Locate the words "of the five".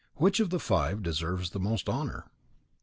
0.39-1.03